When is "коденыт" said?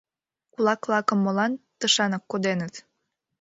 2.29-2.73